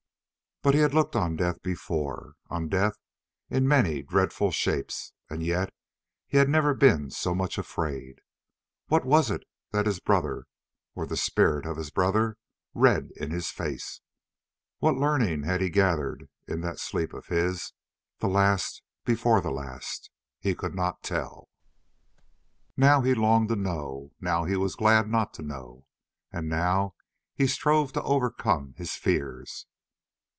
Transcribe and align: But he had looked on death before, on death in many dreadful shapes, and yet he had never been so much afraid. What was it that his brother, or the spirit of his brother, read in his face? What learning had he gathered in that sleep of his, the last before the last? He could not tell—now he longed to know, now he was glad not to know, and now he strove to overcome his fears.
But 0.63 0.75
he 0.75 0.81
had 0.81 0.93
looked 0.93 1.15
on 1.15 1.37
death 1.37 1.63
before, 1.63 2.35
on 2.51 2.69
death 2.69 2.99
in 3.49 3.67
many 3.67 4.03
dreadful 4.03 4.51
shapes, 4.51 5.11
and 5.27 5.41
yet 5.43 5.73
he 6.27 6.37
had 6.37 6.47
never 6.49 6.75
been 6.75 7.09
so 7.09 7.33
much 7.33 7.57
afraid. 7.57 8.21
What 8.85 9.03
was 9.03 9.31
it 9.31 9.43
that 9.71 9.87
his 9.87 9.99
brother, 9.99 10.45
or 10.93 11.07
the 11.07 11.17
spirit 11.17 11.65
of 11.65 11.77
his 11.77 11.89
brother, 11.89 12.37
read 12.75 13.09
in 13.15 13.31
his 13.31 13.49
face? 13.49 14.01
What 14.77 14.97
learning 14.99 15.45
had 15.45 15.61
he 15.61 15.71
gathered 15.71 16.29
in 16.47 16.61
that 16.61 16.77
sleep 16.77 17.11
of 17.11 17.25
his, 17.25 17.73
the 18.19 18.29
last 18.29 18.83
before 19.03 19.41
the 19.41 19.49
last? 19.49 20.11
He 20.39 20.53
could 20.53 20.75
not 20.75 21.01
tell—now 21.01 21.47
he 23.01 23.15
longed 23.15 23.49
to 23.49 23.55
know, 23.55 24.11
now 24.21 24.43
he 24.45 24.55
was 24.55 24.75
glad 24.75 25.09
not 25.09 25.33
to 25.33 25.41
know, 25.41 25.87
and 26.31 26.47
now 26.47 26.93
he 27.33 27.47
strove 27.47 27.93
to 27.93 28.03
overcome 28.03 28.75
his 28.77 28.93
fears. 28.95 29.65